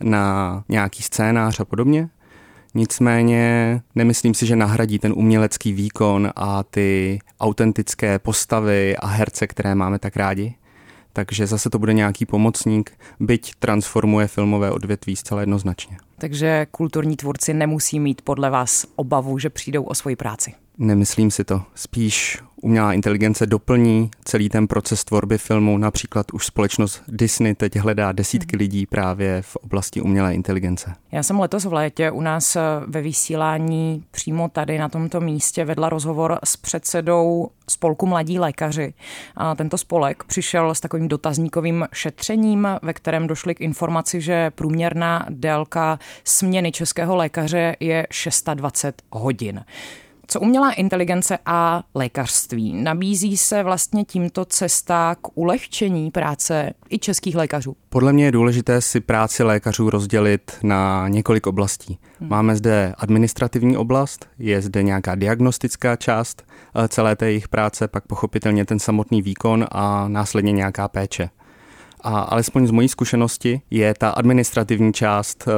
na 0.00 0.64
nějaký 0.68 1.02
scénář 1.02 1.60
a 1.60 1.64
podobně. 1.64 2.08
Nicméně 2.74 3.80
nemyslím 3.94 4.34
si, 4.34 4.46
že 4.46 4.56
nahradí 4.56 4.98
ten 4.98 5.12
umělecký 5.16 5.72
výkon 5.72 6.30
a 6.36 6.62
ty 6.62 7.18
autentické 7.40 8.18
postavy 8.18 8.96
a 8.96 9.06
herce, 9.06 9.46
které 9.46 9.74
máme 9.74 9.98
tak 9.98 10.16
rádi. 10.16 10.54
Takže 11.12 11.46
zase 11.46 11.70
to 11.70 11.78
bude 11.78 11.92
nějaký 11.92 12.26
pomocník, 12.26 12.92
byť 13.20 13.54
transformuje 13.58 14.26
filmové 14.26 14.70
odvětví 14.70 15.16
zcela 15.16 15.40
jednoznačně. 15.40 15.96
Takže 16.18 16.66
kulturní 16.70 17.16
tvůrci 17.16 17.54
nemusí 17.54 18.00
mít 18.00 18.22
podle 18.22 18.50
vás 18.50 18.86
obavu, 18.96 19.38
že 19.38 19.50
přijdou 19.50 19.82
o 19.82 19.94
svoji 19.94 20.16
práci. 20.16 20.54
Nemyslím 20.82 21.30
si 21.30 21.44
to. 21.44 21.62
Spíš 21.74 22.38
umělá 22.62 22.92
inteligence 22.92 23.46
doplní 23.46 24.10
celý 24.24 24.48
ten 24.48 24.66
proces 24.66 25.04
tvorby 25.04 25.38
filmu. 25.38 25.78
Například 25.78 26.32
už 26.32 26.46
společnost 26.46 27.02
Disney 27.08 27.54
teď 27.54 27.76
hledá 27.76 28.12
desítky 28.12 28.56
lidí 28.56 28.86
právě 28.86 29.42
v 29.42 29.56
oblasti 29.56 30.00
umělé 30.00 30.34
inteligence. 30.34 30.94
Já 31.12 31.22
jsem 31.22 31.40
letos 31.40 31.64
v 31.64 31.72
létě 31.72 32.10
u 32.10 32.20
nás 32.20 32.56
ve 32.86 33.02
vysílání 33.02 34.04
přímo 34.10 34.48
tady 34.48 34.78
na 34.78 34.88
tomto 34.88 35.20
místě 35.20 35.64
vedla 35.64 35.88
rozhovor 35.88 36.38
s 36.44 36.56
předsedou 36.56 37.48
spolku 37.70 38.06
Mladí 38.06 38.38
lékaři. 38.38 38.94
A 39.36 39.54
tento 39.54 39.78
spolek 39.78 40.24
přišel 40.24 40.74
s 40.74 40.80
takovým 40.80 41.08
dotazníkovým 41.08 41.86
šetřením, 41.92 42.68
ve 42.82 42.92
kterém 42.92 43.26
došli 43.26 43.54
k 43.54 43.60
informaci, 43.60 44.20
že 44.20 44.50
průměrná 44.50 45.26
délka 45.30 45.98
směny 46.24 46.72
českého 46.72 47.16
lékaře 47.16 47.76
je 47.80 48.06
620 48.10 49.02
hodin. 49.10 49.64
Co 50.32 50.40
umělá 50.40 50.72
inteligence 50.72 51.38
a 51.46 51.82
lékařství? 51.94 52.82
Nabízí 52.82 53.36
se 53.36 53.62
vlastně 53.62 54.04
tímto 54.04 54.44
cesta 54.44 55.16
k 55.22 55.36
ulehčení 55.38 56.10
práce 56.10 56.72
i 56.90 56.98
českých 56.98 57.36
lékařů? 57.36 57.76
Podle 57.88 58.12
mě 58.12 58.24
je 58.24 58.32
důležité 58.32 58.80
si 58.80 59.00
práci 59.00 59.42
lékařů 59.42 59.90
rozdělit 59.90 60.52
na 60.62 61.08
několik 61.08 61.46
oblastí. 61.46 61.98
Hmm. 62.20 62.30
Máme 62.30 62.56
zde 62.56 62.94
administrativní 62.98 63.76
oblast, 63.76 64.26
je 64.38 64.62
zde 64.62 64.82
nějaká 64.82 65.14
diagnostická 65.14 65.96
část 65.96 66.42
eh, 66.74 66.88
celé 66.88 67.16
té 67.16 67.26
jejich 67.26 67.48
práce, 67.48 67.88
pak 67.88 68.06
pochopitelně 68.06 68.64
ten 68.64 68.78
samotný 68.78 69.22
výkon 69.22 69.66
a 69.70 70.08
následně 70.08 70.52
nějaká 70.52 70.88
péče. 70.88 71.30
A 72.00 72.20
alespoň 72.20 72.66
z 72.66 72.70
mojí 72.70 72.88
zkušenosti 72.88 73.60
je 73.70 73.94
ta 73.94 74.10
administrativní 74.10 74.92
část 74.92 75.48
eh, 75.48 75.52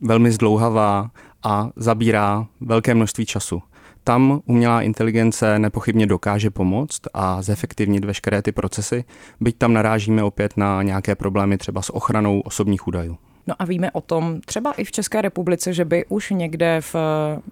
velmi 0.00 0.32
zdlouhavá 0.32 1.10
a 1.42 1.68
zabírá 1.76 2.46
velké 2.60 2.94
množství 2.94 3.26
času. 3.26 3.62
Tam 4.04 4.40
umělá 4.46 4.82
inteligence 4.82 5.58
nepochybně 5.58 6.06
dokáže 6.06 6.50
pomoct 6.50 7.00
a 7.14 7.42
zefektivnit 7.42 8.04
veškeré 8.04 8.42
ty 8.42 8.52
procesy, 8.52 9.04
byť 9.40 9.58
tam 9.58 9.72
narážíme 9.72 10.22
opět 10.22 10.56
na 10.56 10.82
nějaké 10.82 11.14
problémy 11.14 11.58
třeba 11.58 11.82
s 11.82 11.94
ochranou 11.94 12.40
osobních 12.40 12.88
údajů. 12.88 13.18
No 13.46 13.54
a 13.58 13.64
víme 13.64 13.90
o 13.90 14.00
tom 14.00 14.40
třeba 14.40 14.72
i 14.72 14.84
v 14.84 14.92
České 14.92 15.22
republice, 15.22 15.72
že 15.72 15.84
by 15.84 16.04
už 16.08 16.30
někde 16.30 16.80
v 16.80 16.96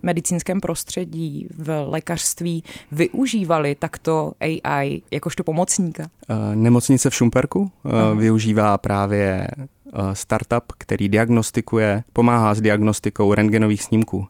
medicínském 0.03 0.61
prostředí, 0.61 1.49
v 1.59 1.85
lékařství 1.89 2.65
využívali 2.93 3.75
takto 3.75 4.33
AI 4.41 5.03
jakožto 5.11 5.45
pomocníka? 5.45 6.03
Eh, 6.03 6.57
nemocnice 6.57 7.11
v 7.11 7.15
Šumperku 7.15 7.61
uh, 7.61 8.19
využívá 8.19 8.79
právě 8.79 9.49
eh, 9.49 9.99
startup, 10.13 10.65
který 10.79 11.09
diagnostikuje, 11.09 12.05
pomáhá 12.13 12.55
s 12.55 12.61
diagnostikou 12.61 13.35
rentgenových 13.35 13.83
snímků 13.83 14.27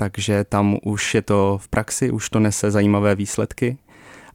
takže 0.00 0.44
tam 0.44 0.78
už 0.82 1.14
je 1.14 1.22
to 1.22 1.58
v 1.60 1.68
praxi, 1.68 2.10
už 2.10 2.30
to 2.30 2.40
nese 2.40 2.70
zajímavé 2.70 3.14
výsledky. 3.14 3.76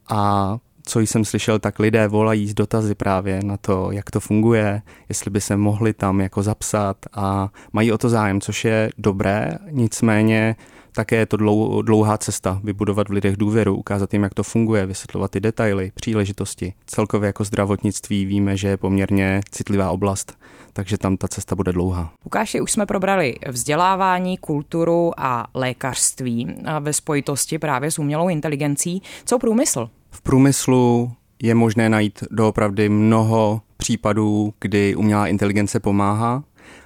A 0.10 0.58
co 0.84 1.00
jsem 1.00 1.26
slyšel, 1.26 1.60
tak 1.60 1.80
lidé 1.80 2.08
volají 2.08 2.48
z 2.48 2.54
dotazy 2.54 2.96
právě 2.96 3.40
na 3.44 3.58
to, 3.58 3.92
jak 3.92 4.12
to 4.12 4.20
funguje, 4.20 4.82
jestli 5.10 5.32
by 5.32 5.42
se 5.42 5.58
mohli 5.58 5.94
tam 5.94 6.22
jako 6.22 6.44
zapsat 6.44 6.98
a 7.14 7.50
mají 7.74 7.92
o 7.92 7.98
to 7.98 8.10
zájem, 8.10 8.42
což 8.42 8.66
je 8.66 8.90
dobré, 8.98 9.58
nicméně 9.72 10.56
také 10.96 11.16
je 11.16 11.25
to 11.25 11.38
dlouhá 11.82 12.18
cesta 12.18 12.62
vybudovat 12.64 13.10
v 13.10 13.12
lidech 13.12 13.38
důvěru, 13.38 13.75
ukázat 13.75 14.14
jim, 14.14 14.24
jak 14.24 14.34
to 14.34 14.44
funguje, 14.44 14.86
vysvětlovat 14.86 15.32
ty 15.32 15.40
detaily, 15.40 15.92
příležitosti. 15.96 16.74
Celkově 16.86 17.28
jako 17.28 17.44
zdravotnictví 17.44 18.25
víme, 18.25 18.58
že 18.58 18.68
je 18.68 18.78
poměrně 18.78 19.42
citlivá 19.52 19.92
oblast, 19.92 20.38
takže 20.74 20.98
tam 20.98 21.18
ta 21.18 21.28
cesta 21.28 21.56
bude 21.56 21.72
dlouhá. 21.72 22.14
Lukáši, 22.25 22.62
už 22.62 22.72
jsme 22.72 22.86
probrali 22.86 23.36
vzdělávání, 23.48 24.38
kulturu 24.38 25.12
a 25.18 25.48
lékařství 25.54 26.56
ve 26.80 26.94
spojitosti 26.94 27.60
právě 27.60 27.92
s 27.92 28.00
umělou 28.00 28.30
inteligencí. 28.30 29.02
Co 29.25 29.40
průmysl? 29.40 29.90
V 30.12 30.22
průmyslu 30.22 31.12
je 31.42 31.56
možné 31.56 31.90
najít 31.90 32.24
doopravdy 32.32 32.90
mnoho 32.90 33.62
případů, 33.78 34.54
kdy 34.62 34.96
umělá 34.96 35.28
inteligence 35.28 35.80
pomáhá. 35.80 36.44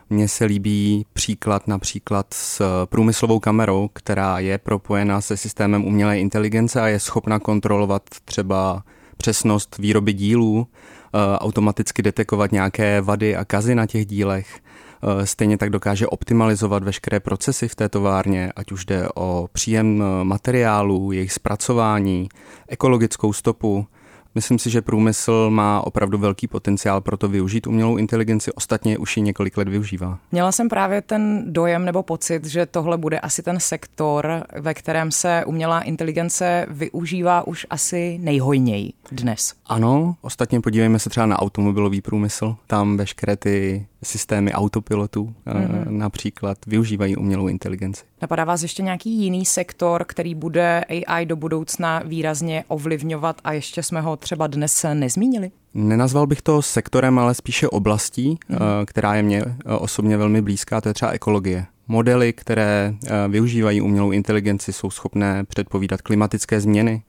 Mně 0.09 0.27
se 0.27 0.45
líbí 0.45 1.05
příklad 1.13 1.67
například 1.67 2.33
s 2.33 2.85
průmyslovou 2.85 3.39
kamerou, 3.39 3.89
která 3.93 4.39
je 4.39 4.57
propojena 4.57 5.21
se 5.21 5.37
systémem 5.37 5.85
umělé 5.85 6.19
inteligence 6.19 6.81
a 6.81 6.87
je 6.87 6.99
schopna 6.99 7.39
kontrolovat 7.39 8.03
třeba 8.25 8.83
přesnost 9.17 9.77
výroby 9.77 10.13
dílů, 10.13 10.67
eh, 10.67 11.37
automaticky 11.37 12.01
detekovat 12.01 12.51
nějaké 12.51 13.01
vady 13.01 13.35
a 13.35 13.45
kazy 13.45 13.75
na 13.75 13.85
těch 13.85 14.05
dílech. 14.05 14.59
Eh, 15.03 15.25
stejně 15.25 15.57
tak 15.57 15.69
dokáže 15.69 16.07
optimalizovat 16.07 16.83
veškeré 16.83 17.19
procesy 17.19 17.67
v 17.67 17.75
té 17.75 17.89
továrně, 17.89 18.51
ať 18.55 18.71
už 18.71 18.85
jde 18.85 19.09
o 19.15 19.49
příjem 19.51 20.03
eh, 20.03 20.23
materiálů, 20.23 21.11
jejich 21.11 21.33
zpracování, 21.33 22.29
ekologickou 22.67 23.33
stopu. 23.33 23.87
Myslím 24.35 24.59
si, 24.59 24.69
že 24.69 24.81
průmysl 24.81 25.49
má 25.49 25.81
opravdu 25.81 26.17
velký 26.17 26.47
potenciál 26.47 27.01
pro 27.01 27.17
to 27.17 27.27
využít 27.27 27.67
umělou 27.67 27.97
inteligenci, 27.97 28.51
ostatně 28.53 28.97
už 28.97 29.17
ji 29.17 29.23
několik 29.23 29.57
let 29.57 29.67
využívá. 29.67 30.19
Měla 30.31 30.51
jsem 30.51 30.69
právě 30.69 31.01
ten 31.01 31.53
dojem 31.53 31.85
nebo 31.85 32.03
pocit, 32.03 32.45
že 32.45 32.65
tohle 32.65 32.97
bude 32.97 33.19
asi 33.19 33.43
ten 33.43 33.59
sektor, 33.59 34.43
ve 34.59 34.73
kterém 34.73 35.11
se 35.11 35.43
umělá 35.45 35.81
inteligence 35.81 36.65
využívá 36.69 37.47
už 37.47 37.65
asi 37.69 38.17
nejhojněji 38.21 38.93
dnes. 39.11 39.53
Ano, 39.65 40.15
ostatně 40.21 40.61
podívejme 40.61 40.99
se 40.99 41.09
třeba 41.09 41.25
na 41.25 41.39
automobilový 41.39 42.01
průmysl. 42.01 42.55
Tam 42.67 42.97
veškeré 42.97 43.35
ty 43.35 43.87
systémy 44.03 44.53
autopilotů 44.53 45.33
mm-hmm. 45.45 45.89
například 45.89 46.57
využívají 46.67 47.15
umělou 47.15 47.47
inteligenci. 47.47 48.03
Napadá 48.21 48.43
vás 48.43 48.61
ještě 48.61 48.83
nějaký 48.83 49.09
jiný 49.23 49.45
sektor, 49.45 50.03
který 50.07 50.35
bude 50.35 50.83
AI 50.89 51.25
do 51.25 51.35
budoucna 51.35 52.01
výrazně 52.05 52.63
ovlivňovat 52.67 53.41
a 53.43 53.53
ještě 53.53 53.83
jsme 53.83 54.01
ho 54.01 54.17
třeba 54.17 54.47
dnes 54.47 54.85
nezmínili? 54.93 55.51
Nenazval 55.73 56.27
bych 56.27 56.41
to 56.41 56.61
sektorem, 56.61 57.19
ale 57.19 57.33
spíše 57.33 57.69
oblastí, 57.69 58.39
mm-hmm. 58.49 58.85
která 58.85 59.15
je 59.15 59.23
mě 59.23 59.43
eh, 59.45 59.53
osobně 59.65 60.17
velmi 60.17 60.41
blízká, 60.41 60.81
to 60.81 60.89
je 60.89 60.93
třeba 60.93 61.11
ekologie. 61.11 61.65
Modely, 61.87 62.33
které 62.33 62.93
využívají 63.27 63.81
umělou 63.81 64.11
inteligenci, 64.11 64.73
jsou 64.73 64.89
schopné 64.89 65.43
předpovídat 65.43 66.01
klimatické 66.01 66.61
změny, 66.61 67.03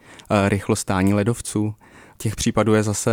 rychlost 0.48 0.80
stání 0.80 1.14
ledovců. 1.14 1.74
Těch 2.18 2.36
případů 2.36 2.74
je 2.74 2.82
zase 2.82 3.10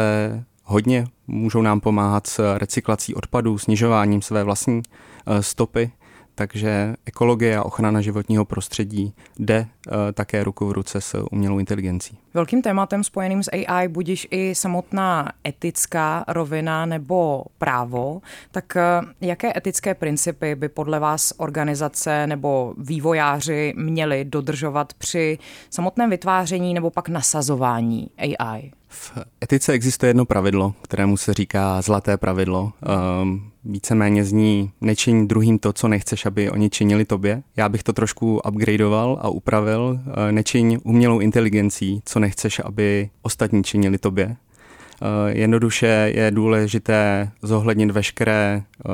hodně. 0.67 1.07
Můžou 1.27 1.61
nám 1.61 1.79
pomáhat 1.79 2.27
s 2.27 2.57
recyklací 2.57 3.15
odpadů, 3.15 3.57
snižováním 3.57 4.21
své 4.21 4.43
vlastní 4.43 4.81
eh, 5.27 5.43
stopy 5.43 5.91
takže 6.37 6.95
ekologie 7.05 7.57
a 7.57 7.63
ochrana 7.63 8.01
životního 8.01 8.45
prostředí 8.45 9.13
jde 9.39 9.67
uh, 9.67 9.93
také 10.13 10.43
ruku 10.43 10.67
v 10.67 10.71
ruce 10.71 11.01
s 11.01 11.25
umělou 11.31 11.59
inteligencí. 11.59 12.17
Velkým 12.33 12.61
tématem 12.61 13.03
spojeným 13.03 13.43
s 13.43 13.49
AI 13.51 13.87
budíš 13.87 14.27
i 14.31 14.55
samotná 14.55 15.31
etická 15.47 16.25
rovina 16.27 16.85
nebo 16.85 17.43
právo. 17.57 18.21
Tak 18.51 18.65
uh, 18.75 19.09
jaké 19.21 19.57
etické 19.57 19.95
principy 19.95 20.55
by 20.55 20.69
podle 20.69 20.99
vás 20.99 21.33
organizace 21.37 22.27
nebo 22.27 22.73
vývojáři 22.77 23.73
měli 23.77 24.25
dodržovat 24.25 24.93
při 24.93 25.37
samotném 25.69 26.09
vytváření 26.09 26.73
nebo 26.73 26.89
pak 26.89 27.09
nasazování 27.09 28.09
AI? 28.17 28.71
V 28.87 29.17
etice 29.43 29.73
existuje 29.73 30.09
jedno 30.09 30.25
pravidlo, 30.25 30.73
kterému 30.81 31.17
se 31.17 31.33
říká 31.33 31.81
zlaté 31.81 32.17
pravidlo. 32.17 32.71
Um, 33.21 33.51
víceméně 33.67 34.23
zní 34.23 34.71
nečiň 34.81 35.27
druhým 35.27 35.59
to, 35.59 35.73
co 35.73 35.87
nechceš, 35.87 36.25
aby 36.25 36.49
oni 36.49 36.69
činili 36.69 37.05
tobě. 37.05 37.43
Já 37.57 37.69
bych 37.69 37.83
to 37.83 37.93
trošku 37.93 38.41
upgradeoval 38.47 39.19
a 39.21 39.29
upravil. 39.29 39.99
Uh, 40.05 40.13
nečiň 40.31 40.77
umělou 40.83 41.19
inteligencí, 41.19 42.01
co 42.05 42.19
nechceš, 42.19 42.61
aby 42.65 43.09
ostatní 43.21 43.63
činili 43.63 43.97
tobě. 43.97 44.25
Uh, 44.25 45.07
jednoduše 45.27 46.11
je 46.15 46.31
důležité 46.31 47.29
zohlednit 47.41 47.91
veškeré 47.91 48.63
uh, 48.85 48.93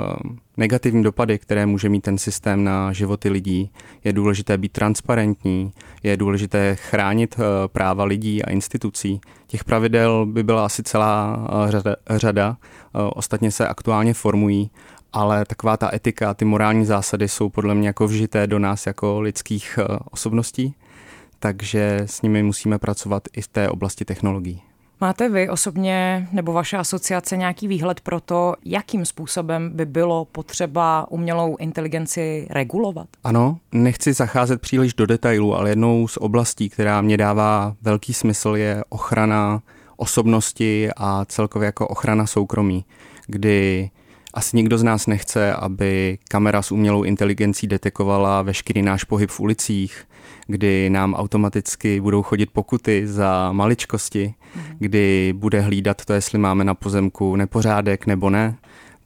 negativní 0.58 1.04
dopady, 1.04 1.40
které 1.40 1.66
může 1.66 1.90
mít 1.90 2.02
ten 2.02 2.18
systém 2.18 2.64
na 2.64 2.94
životy 2.94 3.30
lidí. 3.30 3.72
Je 4.04 4.14
důležité 4.14 4.58
být 4.58 4.72
transparentní, 4.72 5.72
je 6.04 6.18
důležité 6.18 6.76
chránit 6.76 7.36
eh, 7.40 7.68
práva 7.68 8.04
lidí 8.04 8.44
a 8.44 8.50
institucí. 8.50 9.22
Těch 9.48 9.64
pravidel 9.64 10.26
by 10.26 10.44
byla 10.44 10.66
asi 10.66 10.84
celá 10.84 11.48
eh, 11.68 11.72
řada, 11.72 11.96
řada. 12.10 12.58
Eh, 12.96 13.12
ostatně 13.16 13.52
se 13.52 13.68
aktuálně 13.68 14.14
formují, 14.14 14.72
ale 15.14 15.46
taková 15.46 15.78
ta 15.78 15.96
etika, 15.96 16.34
ty 16.34 16.46
morální 16.46 16.86
zásady 16.86 17.28
jsou 17.28 17.50
podle 17.50 17.76
mě 17.76 17.88
jako 17.88 18.08
vžité 18.08 18.48
do 18.48 18.60
nás 18.60 18.88
jako 18.88 19.22
lidských 19.22 19.80
osobností. 20.12 20.76
takže 21.40 22.00
s 22.06 22.22
nimi 22.22 22.44
musíme 22.44 22.80
pracovat 22.80 23.24
i 23.34 23.42
v 23.42 23.48
té 23.48 23.70
oblasti 23.70 24.06
technologií. 24.06 24.62
Máte 25.02 25.30
vy 25.30 25.50
osobně 25.50 26.28
nebo 26.32 26.54
vaše 26.54 26.78
asociace 26.78 27.38
nějaký 27.38 27.68
výhled 27.68 28.02
pro 28.02 28.20
to, 28.20 28.54
jakým 28.66 29.06
způsobem 29.06 29.72
by 29.74 29.86
bylo 29.86 30.26
potřeba 30.26 31.12
umělou 31.12 31.56
inteligenci 31.58 32.48
regulovat? 32.50 33.08
Ano, 33.24 33.58
nechci 33.72 34.14
zacházet 34.14 34.62
příliš 34.62 34.94
do 34.94 35.06
detailu, 35.06 35.56
ale 35.56 35.70
jednou 35.70 36.08
z 36.08 36.18
oblastí, 36.18 36.70
která 36.70 37.02
mě 37.02 37.18
dává 37.18 37.76
velký 37.82 38.14
smysl, 38.14 38.56
je 38.56 38.84
ochrana 38.90 39.62
osobnosti 39.98 40.90
a 40.98 41.26
celkově 41.26 41.66
jako 41.66 41.88
ochrana 41.88 42.26
soukromí, 42.26 42.86
kdy 43.28 43.90
asi 44.34 44.58
nikdo 44.58 44.78
z 44.78 44.84
nás 44.84 45.08
nechce, 45.08 45.54
aby 45.54 46.18
kamera 46.30 46.62
s 46.62 46.72
umělou 46.72 47.04
inteligencí 47.04 47.68
detekovala 47.68 48.42
veškerý 48.42 48.82
náš 48.82 49.04
pohyb 49.04 49.30
v 49.30 49.40
ulicích, 49.40 50.04
kdy 50.48 50.90
nám 50.90 51.14
automaticky 51.14 52.02
budou 52.02 52.24
chodit 52.24 52.50
pokuty 52.52 53.08
za 53.08 53.52
maličkosti, 53.52 54.34
mhm. 54.56 54.76
kdy 54.80 55.34
bude 55.36 55.62
hlídat 55.62 56.06
to, 56.06 56.14
jestli 56.14 56.40
máme 56.40 56.64
na 56.64 56.74
pozemku 56.74 57.36
nepořádek 57.36 58.06
nebo 58.06 58.30
ne. 58.30 58.56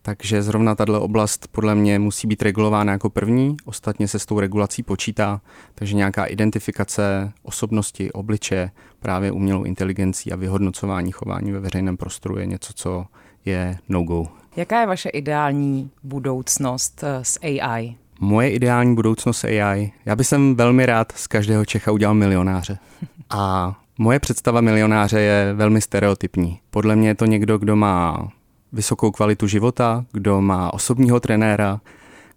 Takže 0.08 0.44
zrovna 0.44 0.76
tato 0.76 1.02
oblast 1.02 1.48
podle 1.52 1.76
mě 1.76 2.00
musí 2.00 2.28
být 2.28 2.42
regulována 2.42 2.92
jako 2.92 3.10
první, 3.10 3.58
ostatně 3.66 4.08
se 4.08 4.20
s 4.20 4.26
tou 4.26 4.40
regulací 4.40 4.84
počítá, 4.84 5.42
takže 5.76 5.96
nějaká 5.96 6.26
identifikace 6.26 7.32
osobnosti, 7.44 8.12
obliče, 8.12 8.72
právě 9.00 9.32
umělou 9.32 9.64
inteligencí 9.64 10.32
a 10.32 10.36
vyhodnocování 10.36 11.12
chování 11.12 11.52
ve 11.52 11.60
veřejném 11.60 11.98
prostoru 11.98 12.38
je 12.40 12.46
něco, 12.46 12.74
co 12.74 13.06
je 13.46 13.78
no-go. 13.90 14.28
Jaká 14.56 14.80
je 14.80 14.88
vaše 14.88 15.10
ideální 15.10 15.90
budoucnost 16.04 17.04
eh, 17.04 17.20
s 17.24 17.40
AI? 17.42 17.96
Moje 18.20 18.50
ideální 18.52 18.96
budoucnost 18.96 19.46
AI, 19.46 19.92
já 20.06 20.16
bych 20.16 20.28
jsem 20.28 20.56
velmi 20.56 20.86
rád 20.86 21.12
z 21.12 21.28
každého 21.28 21.66
Čecha 21.66 21.92
udělal 21.92 22.16
milionáře. 22.16 22.78
A 23.30 23.76
moje 23.98 24.20
představa 24.20 24.62
milionáře 24.62 25.20
je 25.20 25.54
velmi 25.54 25.82
stereotypní. 25.82 26.60
Podle 26.70 26.96
mě 26.96 27.08
je 27.08 27.16
to 27.16 27.26
někdo, 27.26 27.58
kdo 27.58 27.76
má 27.76 28.28
vysokou 28.78 29.12
kvalitu 29.12 29.48
života, 29.48 30.06
kdo 30.12 30.42
má 30.42 30.74
osobního 30.74 31.20
trenéra, 31.20 31.82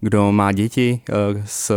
kdo 0.01 0.33
má 0.33 0.53
děti 0.53 1.01
eh, 1.09 1.13
s, 1.47 1.73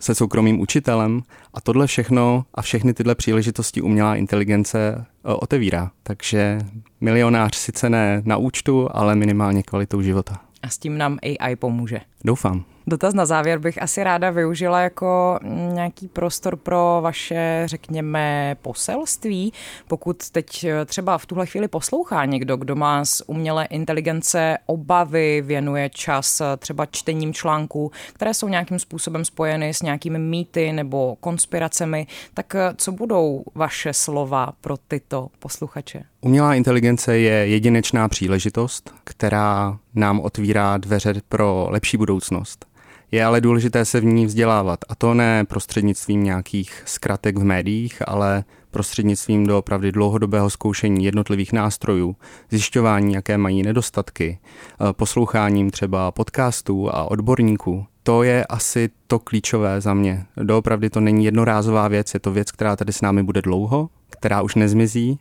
se 0.00 0.14
soukromým 0.14 0.60
učitelem 0.60 1.22
a 1.54 1.60
tohle 1.60 1.86
všechno 1.86 2.44
a 2.54 2.62
všechny 2.62 2.94
tyhle 2.94 3.14
příležitosti 3.14 3.80
umělá 3.82 4.16
inteligence 4.16 4.78
eh, 4.78 5.04
otevírá. 5.22 5.90
Takže 6.02 6.58
milionář 7.00 7.56
sice 7.56 7.90
ne 7.90 8.22
na 8.24 8.36
účtu, 8.36 8.88
ale 8.90 9.14
minimálně 9.14 9.62
kvalitou 9.62 10.02
života. 10.02 10.40
A 10.62 10.68
s 10.68 10.78
tím 10.78 10.98
nám 10.98 11.18
AI 11.22 11.56
pomůže. 11.56 12.00
Doufám. 12.24 12.64
Dotaz 12.88 13.14
na 13.14 13.26
závěr 13.26 13.58
bych 13.58 13.82
asi 13.82 14.04
ráda 14.04 14.30
využila 14.30 14.80
jako 14.80 15.38
nějaký 15.72 16.08
prostor 16.08 16.56
pro 16.56 16.98
vaše, 17.02 17.62
řekněme, 17.64 18.56
poselství. 18.62 19.52
Pokud 19.88 20.30
teď 20.30 20.66
třeba 20.86 21.18
v 21.18 21.26
tuhle 21.26 21.46
chvíli 21.46 21.68
poslouchá 21.68 22.24
někdo, 22.24 22.56
kdo 22.56 22.76
má 22.76 23.04
z 23.04 23.22
umělé 23.26 23.64
inteligence 23.64 24.58
obavy, 24.66 25.42
věnuje 25.46 25.90
čas 25.90 26.42
třeba 26.58 26.86
čtením 26.86 27.34
článků, 27.34 27.92
které 28.12 28.34
jsou 28.34 28.48
nějakým 28.48 28.78
způsobem 28.78 29.24
spojeny 29.24 29.74
s 29.74 29.82
nějakými 29.82 30.18
mýty 30.18 30.72
nebo 30.72 31.16
konspiracemi, 31.20 32.06
tak 32.34 32.56
co 32.76 32.92
budou 32.92 33.44
vaše 33.54 33.92
slova 33.92 34.52
pro 34.60 34.76
tyto 34.76 35.28
posluchače? 35.38 36.02
Umělá 36.20 36.54
inteligence 36.54 37.18
je 37.18 37.46
jedinečná 37.46 38.08
příležitost, 38.08 38.94
která 39.04 39.78
nám 39.94 40.20
otvírá 40.20 40.76
dveře 40.76 41.14
pro 41.28 41.66
lepší 41.70 41.96
budoucnost. 41.96 42.66
Je 43.10 43.24
ale 43.24 43.40
důležité 43.40 43.84
se 43.84 44.00
v 44.00 44.04
ní 44.04 44.26
vzdělávat 44.26 44.80
a 44.88 44.94
to 44.94 45.14
ne 45.14 45.44
prostřednictvím 45.44 46.24
nějakých 46.24 46.82
zkratek 46.84 47.38
v 47.38 47.44
médiích, 47.44 48.02
ale 48.06 48.44
prostřednictvím 48.70 49.46
do 49.46 49.58
opravdu 49.58 49.90
dlouhodobého 49.90 50.50
zkoušení 50.50 51.04
jednotlivých 51.04 51.52
nástrojů, 51.52 52.16
zjišťování, 52.50 53.14
jaké 53.14 53.38
mají 53.38 53.62
nedostatky, 53.62 54.38
eh, 54.42 54.92
posloucháním 54.92 55.70
třeba 55.70 56.10
podcastů 56.10 56.94
a 56.94 57.10
odborníků. 57.10 57.86
To 58.02 58.22
je 58.22 58.44
asi 58.44 58.90
to 59.06 59.18
klíčové 59.18 59.80
za 59.80 59.94
mě. 59.94 60.26
Doopravdy 60.36 60.90
to 60.90 61.00
není 61.00 61.24
jednorázová 61.24 61.88
věc, 61.88 62.14
je 62.14 62.20
to 62.20 62.32
věc, 62.32 62.52
která 62.52 62.76
tady 62.76 62.92
s 62.92 63.00
námi 63.00 63.22
bude 63.22 63.42
dlouho, 63.42 63.88
která 64.10 64.42
už 64.42 64.54
nezmizí 64.54 65.18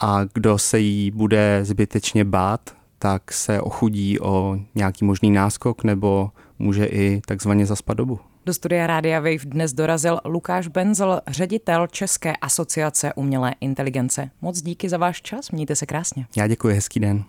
a 0.00 0.20
kdo 0.34 0.58
se 0.58 0.78
jí 0.78 1.10
bude 1.10 1.60
zbytečně 1.62 2.24
bát, 2.24 2.60
tak 2.98 3.32
se 3.32 3.60
ochudí 3.60 4.20
o 4.20 4.58
nějaký 4.74 5.04
možný 5.04 5.30
náskok 5.30 5.84
nebo 5.84 6.30
může 6.64 6.86
i 6.86 7.20
takzvaně 7.26 7.66
zaspat 7.66 7.96
dobu. 7.96 8.20
Do 8.46 8.54
studia 8.54 8.86
Rádia 8.86 9.20
Wave 9.20 9.44
dnes 9.44 9.72
dorazil 9.72 10.20
Lukáš 10.24 10.68
Benzel, 10.68 11.20
ředitel 11.26 11.86
České 11.86 12.36
asociace 12.36 13.12
umělé 13.14 13.54
inteligence. 13.60 14.30
Moc 14.40 14.62
díky 14.62 14.88
za 14.88 14.96
váš 14.96 15.22
čas, 15.22 15.50
mějte 15.50 15.76
se 15.76 15.86
krásně. 15.86 16.26
Já 16.36 16.46
děkuji, 16.46 16.74
hezký 16.74 17.00
den. 17.00 17.24